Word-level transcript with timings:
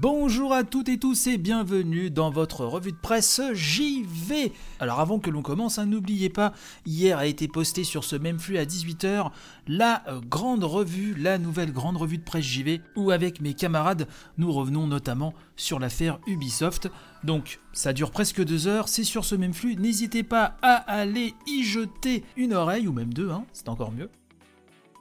Bonjour 0.00 0.52
à 0.52 0.62
toutes 0.62 0.88
et 0.88 0.98
tous 1.00 1.26
et 1.26 1.38
bienvenue 1.38 2.08
dans 2.08 2.30
votre 2.30 2.64
revue 2.64 2.92
de 2.92 2.96
presse 2.96 3.40
JV. 3.52 4.52
Alors 4.78 5.00
avant 5.00 5.18
que 5.18 5.28
l'on 5.28 5.42
commence, 5.42 5.80
hein, 5.80 5.86
n'oubliez 5.86 6.28
pas, 6.28 6.52
hier 6.86 7.18
a 7.18 7.26
été 7.26 7.48
posté 7.48 7.82
sur 7.82 8.04
ce 8.04 8.14
même 8.14 8.38
flux 8.38 8.58
à 8.58 8.64
18h 8.64 9.32
la 9.66 10.04
euh, 10.06 10.20
grande 10.20 10.62
revue, 10.62 11.16
la 11.16 11.36
nouvelle 11.36 11.72
grande 11.72 11.96
revue 11.96 12.18
de 12.18 12.22
presse 12.22 12.44
JV, 12.44 12.80
où 12.94 13.10
avec 13.10 13.40
mes 13.40 13.54
camarades, 13.54 14.06
nous 14.36 14.52
revenons 14.52 14.86
notamment 14.86 15.34
sur 15.56 15.80
l'affaire 15.80 16.20
Ubisoft. 16.28 16.88
Donc 17.24 17.58
ça 17.72 17.92
dure 17.92 18.12
presque 18.12 18.44
deux 18.44 18.68
heures, 18.68 18.88
c'est 18.88 19.02
sur 19.02 19.24
ce 19.24 19.34
même 19.34 19.52
flux, 19.52 19.74
n'hésitez 19.74 20.22
pas 20.22 20.58
à 20.62 20.74
aller 20.74 21.34
y 21.48 21.64
jeter 21.64 22.22
une 22.36 22.54
oreille, 22.54 22.86
ou 22.86 22.92
même 22.92 23.12
deux, 23.12 23.30
hein, 23.30 23.46
c'est 23.52 23.68
encore 23.68 23.90
mieux. 23.90 24.10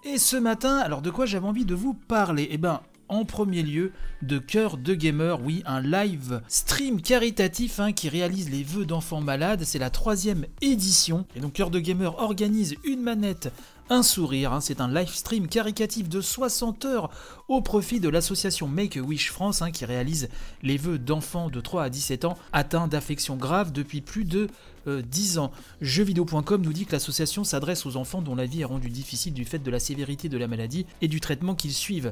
Et 0.04 0.18
ce 0.18 0.38
matin, 0.38 0.78
alors 0.78 1.04
de 1.04 1.12
quoi 1.12 1.28
j'avais 1.28 1.48
envie 1.48 1.66
de 1.66 1.76
vous 1.76 1.94
parler? 1.94 2.48
Eh 2.50 2.58
ben, 2.58 2.82
en 3.10 3.26
premier 3.26 3.64
lieu 3.64 3.92
de 4.22 4.38
Cœur 4.38 4.78
de 4.78 4.94
Gamer, 4.94 5.42
oui, 5.44 5.64
un 5.66 5.82
live 5.82 6.42
stream 6.48 7.02
caritatif 7.02 7.80
hein, 7.80 7.94
qui 7.94 8.10
réalise 8.10 8.50
les 8.50 8.64
vœux 8.64 8.86
d'enfants 8.86 9.22
malades. 9.22 9.64
C'est 9.64 9.80
la 9.80 9.90
troisième 9.90 10.46
édition. 10.62 11.26
Et 11.36 11.40
donc 11.40 11.54
Cœur 11.54 11.70
de 11.70 11.80
Gamer 11.80 12.20
organise 12.20 12.76
une 12.84 13.02
manette 13.02 13.52
un 13.90 14.04
sourire. 14.04 14.54
Hein. 14.54 14.62
C'est 14.62 14.82
un 14.82 14.92
live 14.92 15.10
stream 15.10 15.48
caricatif 15.48 16.10
de 16.10 16.22
60 16.22 16.86
heures 16.86 17.10
au 17.48 17.62
profit 17.62 18.00
de 18.00 18.10
l'association 18.10 18.68
Make-A-Wish 18.68 19.32
France 19.32 19.62
hein, 19.62 19.72
qui 19.72 19.86
réalise 19.86 20.30
les 20.62 20.78
vœux 20.78 21.00
d'enfants 21.00 21.50
de 21.50 21.62
3 21.62 21.84
à 21.84 21.90
17 21.90 22.26
ans 22.26 22.38
atteints 22.52 22.88
d'affections 22.88 23.38
graves 23.38 23.72
depuis 23.72 24.02
plus 24.02 24.26
de 24.26 24.48
10 24.88 25.38
euh, 25.38 25.42
ans. 25.42 25.52
Jeuxvideo.com 25.82 26.62
nous 26.62 26.74
dit 26.74 26.86
que 26.86 26.94
l'association 26.94 27.44
s'adresse 27.44 27.86
aux 27.86 27.98
enfants 27.98 28.22
dont 28.22 28.36
la 28.36 28.46
vie 28.46 28.62
est 28.62 28.66
rendue 28.66 28.90
difficile 28.90 29.34
du 29.34 29.46
fait 29.46 29.60
de 29.60 29.72
la 29.72 29.80
sévérité 29.80 30.30
de 30.30 30.38
la 30.38 30.48
maladie 30.48 30.86
et 31.02 31.08
du 31.08 31.20
traitement 31.20 31.56
qu'ils 31.56 31.74
suivent. 31.74 32.12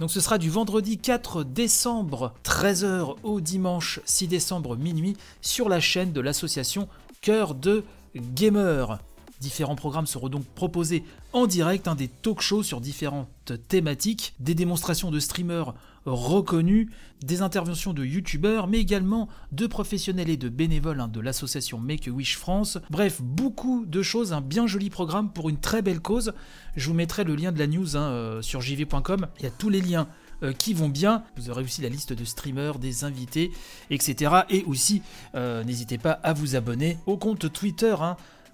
Donc 0.00 0.10
ce 0.10 0.20
sera 0.20 0.38
du 0.38 0.48
vendredi 0.48 0.96
4 0.96 1.44
décembre 1.44 2.32
13h 2.42 3.16
au 3.22 3.42
dimanche 3.42 4.00
6 4.06 4.28
décembre 4.28 4.74
minuit 4.74 5.14
sur 5.42 5.68
la 5.68 5.78
chaîne 5.78 6.12
de 6.12 6.22
l'association 6.22 6.88
Cœur 7.20 7.54
de 7.54 7.84
Gamer. 8.16 8.98
Différents 9.42 9.76
programmes 9.76 10.06
seront 10.06 10.30
donc 10.30 10.44
proposés 10.54 11.04
en 11.34 11.46
direct, 11.46 11.86
hein, 11.86 11.96
des 11.96 12.08
talk 12.08 12.40
shows 12.40 12.62
sur 12.62 12.80
différentes 12.80 13.52
thématiques, 13.68 14.32
des 14.40 14.54
démonstrations 14.54 15.10
de 15.10 15.20
streamers 15.20 15.74
reconnus, 16.06 16.88
des 17.22 17.42
interventions 17.42 17.92
de 17.92 18.04
youtubeurs, 18.04 18.66
mais 18.66 18.78
également 18.78 19.28
de 19.52 19.66
professionnels 19.66 20.30
et 20.30 20.36
de 20.36 20.48
bénévoles 20.48 21.00
hein, 21.00 21.08
de 21.08 21.20
l'association 21.20 21.78
Make-A-Wish 21.78 22.38
France. 22.38 22.78
Bref, 22.90 23.20
beaucoup 23.22 23.84
de 23.86 24.02
choses, 24.02 24.32
un 24.32 24.40
bien 24.40 24.66
joli 24.66 24.90
programme 24.90 25.32
pour 25.32 25.48
une 25.48 25.58
très 25.58 25.82
belle 25.82 26.00
cause. 26.00 26.32
Je 26.76 26.88
vous 26.88 26.94
mettrai 26.94 27.24
le 27.24 27.34
lien 27.34 27.52
de 27.52 27.58
la 27.58 27.66
news 27.66 27.96
hein, 27.96 28.10
euh, 28.10 28.42
sur 28.42 28.60
jv.com, 28.60 29.26
il 29.38 29.44
y 29.44 29.46
a 29.46 29.50
tous 29.50 29.68
les 29.68 29.80
liens 29.80 30.08
euh, 30.42 30.52
qui 30.52 30.72
vont 30.72 30.88
bien. 30.88 31.24
Vous 31.36 31.50
aurez 31.50 31.62
aussi 31.62 31.82
la 31.82 31.90
liste 31.90 32.12
de 32.14 32.24
streamers, 32.24 32.78
des 32.78 33.04
invités, 33.04 33.50
etc. 33.90 34.32
Et 34.48 34.64
aussi, 34.64 35.02
euh, 35.34 35.62
n'hésitez 35.64 35.98
pas 35.98 36.12
à 36.12 36.32
vous 36.32 36.56
abonner 36.56 36.96
au 37.06 37.18
compte 37.18 37.52
Twitter 37.52 37.94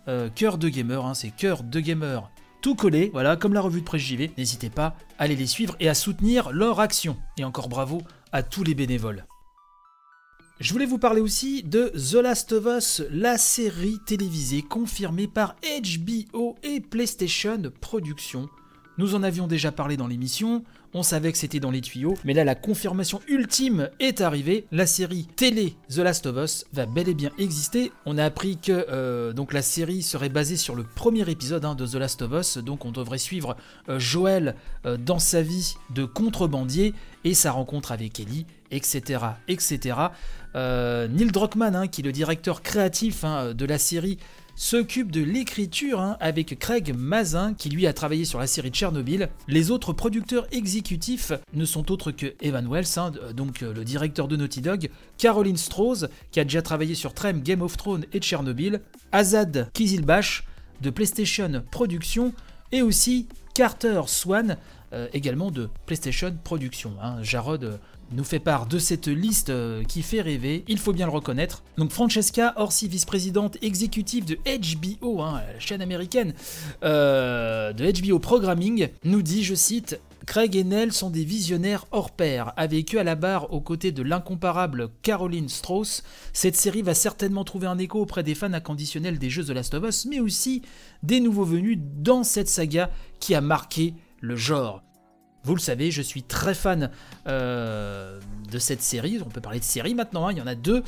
euh, 0.08 0.28
cœur 0.28 0.58
de 0.58 0.68
Gamer, 0.68 1.04
hein, 1.04 1.14
c'est 1.14 1.30
Cœur 1.30 1.62
de 1.64 1.80
Gamer 1.80 2.30
tout 2.60 2.74
collé, 2.74 3.10
voilà, 3.12 3.36
comme 3.36 3.54
la 3.54 3.60
revue 3.60 3.80
de 3.80 3.84
presse 3.86 4.02
JV. 4.02 4.30
N'hésitez 4.36 4.70
pas 4.70 4.96
à 5.18 5.24
aller 5.24 5.36
les 5.36 5.46
suivre 5.46 5.76
et 5.80 5.88
à 5.88 5.94
soutenir 5.94 6.50
leur 6.50 6.80
action. 6.80 7.16
Et 7.38 7.44
encore 7.44 7.68
bravo 7.68 8.02
à 8.32 8.42
tous 8.42 8.64
les 8.64 8.74
bénévoles. 8.74 9.24
Je 10.58 10.72
voulais 10.72 10.86
vous 10.86 10.98
parler 10.98 11.20
aussi 11.20 11.62
de 11.62 11.88
The 11.88 12.14
Last 12.14 12.52
of 12.52 12.66
Us, 12.66 13.02
la 13.10 13.36
série 13.36 13.98
télévisée 14.06 14.62
confirmée 14.62 15.28
par 15.28 15.54
HBO 15.62 16.56
et 16.62 16.80
PlayStation 16.80 17.60
Productions. 17.82 18.48
Nous 18.98 19.14
en 19.14 19.22
avions 19.22 19.46
déjà 19.46 19.72
parlé 19.72 19.98
dans 19.98 20.06
l'émission, 20.06 20.64
on 20.94 21.02
savait 21.02 21.30
que 21.30 21.36
c'était 21.36 21.60
dans 21.60 21.70
les 21.70 21.82
tuyaux, 21.82 22.14
mais 22.24 22.32
là 22.32 22.44
la 22.44 22.54
confirmation 22.54 23.20
ultime 23.28 23.90
est 24.00 24.22
arrivée. 24.22 24.66
La 24.72 24.86
série 24.86 25.28
télé 25.36 25.76
The 25.90 25.98
Last 25.98 26.24
of 26.24 26.42
Us 26.42 26.64
va 26.72 26.86
bel 26.86 27.06
et 27.10 27.14
bien 27.14 27.30
exister. 27.38 27.92
On 28.06 28.16
a 28.16 28.24
appris 28.24 28.56
que 28.56 28.86
euh, 28.88 29.34
donc 29.34 29.52
la 29.52 29.60
série 29.60 30.02
serait 30.02 30.30
basée 30.30 30.56
sur 30.56 30.74
le 30.74 30.82
premier 30.82 31.28
épisode 31.28 31.66
hein, 31.66 31.74
de 31.74 31.86
The 31.86 31.96
Last 31.96 32.22
of 32.22 32.32
Us, 32.32 32.56
donc 32.56 32.86
on 32.86 32.90
devrait 32.90 33.18
suivre 33.18 33.54
euh, 33.90 33.98
Joël 33.98 34.56
euh, 34.86 34.96
dans 34.96 35.18
sa 35.18 35.42
vie 35.42 35.74
de 35.90 36.06
contrebandier 36.06 36.94
et 37.24 37.34
sa 37.34 37.52
rencontre 37.52 37.92
avec 37.92 38.18
Ellie, 38.18 38.46
etc. 38.70 39.20
etc. 39.48 39.98
Neil 40.54 41.30
Druckmann, 41.32 41.76
hein, 41.76 41.86
qui 41.86 42.00
est 42.00 42.04
le 42.04 42.12
directeur 42.12 42.62
créatif 42.62 43.24
hein, 43.24 43.52
de 43.52 43.66
la 43.66 43.76
série, 43.76 44.16
s'occupe 44.56 45.12
de 45.12 45.22
l'écriture 45.22 46.00
hein, 46.00 46.16
avec 46.18 46.58
Craig 46.58 46.94
Mazin 46.96 47.54
qui 47.54 47.68
lui 47.68 47.86
a 47.86 47.92
travaillé 47.92 48.24
sur 48.24 48.38
la 48.38 48.46
série 48.46 48.70
Tchernobyl. 48.70 49.28
Les 49.46 49.70
autres 49.70 49.92
producteurs 49.92 50.46
exécutifs 50.50 51.32
ne 51.52 51.64
sont 51.64 51.92
autres 51.92 52.10
que 52.10 52.34
Evan 52.40 52.66
Wells, 52.66 52.98
hein, 52.98 53.12
donc 53.34 53.62
euh, 53.62 53.72
le 53.74 53.84
directeur 53.84 54.26
de 54.26 54.36
Naughty 54.36 54.62
Dog, 54.62 54.90
Caroline 55.18 55.58
Strauss 55.58 56.06
qui 56.32 56.40
a 56.40 56.44
déjà 56.44 56.62
travaillé 56.62 56.94
sur 56.94 57.12
Trem, 57.12 57.42
Game 57.42 57.62
of 57.62 57.76
Thrones 57.76 58.06
et 58.12 58.18
Tchernobyl, 58.18 58.80
Azad 59.12 59.68
Kizilbash 59.74 60.44
de 60.80 60.90
PlayStation 60.90 61.62
Productions 61.70 62.32
et 62.72 62.80
aussi 62.82 63.28
Carter 63.54 64.02
Swan 64.06 64.56
euh, 64.96 65.08
également 65.12 65.50
de 65.50 65.68
PlayStation 65.84 66.34
Productions. 66.42 66.94
Hein. 67.02 67.22
Jarod 67.22 67.64
euh, 67.64 67.76
nous 68.12 68.24
fait 68.24 68.38
part 68.38 68.66
de 68.66 68.78
cette 68.78 69.08
liste 69.08 69.50
euh, 69.50 69.84
qui 69.84 70.00
fait 70.00 70.22
rêver, 70.22 70.64
il 70.68 70.78
faut 70.78 70.92
bien 70.92 71.04
le 71.04 71.12
reconnaître. 71.12 71.62
Donc 71.76 71.90
Francesca 71.90 72.54
Orsi, 72.56 72.88
vice-présidente 72.88 73.58
exécutive 73.60 74.24
de 74.24 74.36
HBO, 74.36 75.20
hein, 75.20 75.42
la 75.52 75.60
chaîne 75.60 75.82
américaine 75.82 76.32
de 76.82 78.02
HBO 78.02 78.18
Programming, 78.18 78.88
nous 79.04 79.22
dit, 79.22 79.44
je 79.44 79.54
cite, 79.54 80.00
Craig 80.26 80.56
et 80.56 80.64
Nell 80.64 80.92
sont 80.92 81.10
des 81.10 81.24
visionnaires 81.24 81.84
hors 81.92 82.10
pair. 82.10 82.52
Avec 82.56 82.94
eux 82.94 82.98
à 82.98 83.04
la 83.04 83.14
barre 83.14 83.52
aux 83.52 83.60
côtés 83.60 83.92
de 83.92 84.02
l'incomparable 84.02 84.88
Caroline 85.02 85.48
Strauss, 85.48 86.02
cette 86.32 86.56
série 86.56 86.82
va 86.82 86.94
certainement 86.94 87.44
trouver 87.44 87.68
un 87.68 87.78
écho 87.78 88.00
auprès 88.00 88.22
des 88.22 88.34
fans 88.34 88.52
inconditionnels 88.52 89.18
des 89.18 89.30
jeux 89.30 89.44
de 89.44 89.52
Last 89.52 89.74
of 89.74 89.84
Us, 89.86 90.06
mais 90.06 90.20
aussi 90.20 90.62
des 91.02 91.20
nouveaux 91.20 91.44
venus 91.44 91.78
dans 91.80 92.24
cette 92.24 92.48
saga 92.48 92.90
qui 93.20 93.34
a 93.34 93.40
marqué 93.40 93.94
le 94.20 94.36
genre. 94.36 94.82
Vous 95.46 95.54
le 95.54 95.60
savez, 95.60 95.92
je 95.92 96.02
suis 96.02 96.24
très 96.24 96.54
fan 96.54 96.90
euh, 97.28 98.18
de 98.50 98.58
cette 98.58 98.82
série. 98.82 99.20
On 99.24 99.28
peut 99.28 99.40
parler 99.40 99.60
de 99.60 99.64
série 99.64 99.94
maintenant, 99.94 100.26
hein, 100.26 100.32
il 100.32 100.38
y 100.38 100.40
en 100.40 100.46
a 100.48 100.56
deux. 100.56 100.82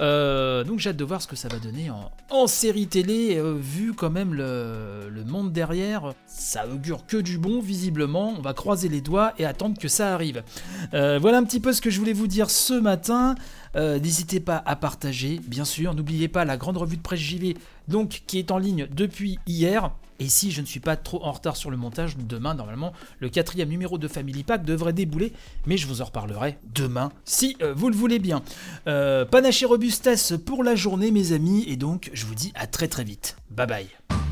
Euh, 0.00 0.64
donc 0.64 0.78
j'ai 0.78 0.88
hâte 0.88 0.96
de 0.96 1.04
voir 1.04 1.20
ce 1.20 1.26
que 1.26 1.36
ça 1.36 1.48
va 1.48 1.58
donner 1.58 1.90
en, 2.30 2.46
série 2.46 2.86
télé. 2.86 3.36
Euh, 3.36 3.54
vu 3.60 3.92
quand 3.92 4.08
même 4.08 4.32
le, 4.32 5.10
monde 5.26 5.52
derrière, 5.52 6.14
ça 6.26 6.66
augure 6.66 7.04
que 7.04 7.18
du 7.18 7.36
bon, 7.36 7.60
visiblement. 7.60 8.32
On 8.38 8.40
va 8.40 8.54
croiser 8.54 8.88
les 8.88 9.02
doigts 9.02 9.34
et 9.38 9.44
attendre 9.44 9.78
que 9.78 9.88
ça 9.88 10.14
arrive. 10.14 10.42
voilà 10.92 11.36
un 11.36 11.44
petit 11.44 11.60
peu 11.60 11.74
ce 11.74 11.82
que 11.82 11.90
je 11.90 11.98
voulais 11.98 12.14
vous 12.14 12.28
dire 12.28 12.48
ce 12.48 12.72
matin. 12.72 13.34
N'hésitez 13.74 14.40
pas 14.40 14.62
à 14.64 14.74
partager, 14.74 15.38
bien 15.46 15.66
sûr. 15.66 15.92
N'oubliez 15.92 16.28
pas 16.28 16.46
la 16.46 16.56
grande 16.56 16.78
revue 16.78 16.96
de 16.96 17.02
presse 17.02 17.20
JV, 17.20 17.58
donc 17.88 18.22
qui 18.26 18.38
est 18.38 18.50
en 18.52 18.56
ligne 18.56 18.88
depuis 18.90 19.38
hier. 19.46 19.90
Et 20.18 20.28
si 20.28 20.50
je 20.50 20.60
ne 20.60 20.66
suis 20.66 20.80
pas 20.80 20.96
trop 20.96 21.24
en 21.24 21.32
retard 21.32 21.56
sur 21.56 21.70
le 21.70 21.76
montage, 21.76 22.16
demain, 22.16 22.54
normalement, 22.54 22.92
le 23.20 23.28
quatrième 23.28 23.68
numéro 23.68 23.98
de 23.98 24.08
Family 24.08 24.42
Pack 24.42 24.64
devrait 24.64 24.92
débouler, 24.92 25.32
mais 25.66 25.76
je 25.76 25.86
vous 25.86 26.02
en 26.02 26.06
reparlerai 26.06 26.58
demain, 26.74 27.12
si 27.24 27.56
euh, 27.62 27.72
vous 27.74 27.88
le 27.88 27.96
voulez 27.96 28.18
bien. 28.18 28.42
Euh, 28.86 29.24
panache 29.24 29.62
et 29.62 29.66
robustesse 29.66 30.34
pour 30.44 30.64
la 30.64 30.74
journée, 30.74 31.10
mes 31.10 31.32
amis, 31.32 31.64
et 31.68 31.76
donc 31.76 32.10
je 32.12 32.26
vous 32.26 32.34
dis 32.34 32.52
à 32.54 32.66
très 32.66 32.88
très 32.88 33.04
vite. 33.04 33.36
Bye 33.50 33.66
bye. 33.66 34.27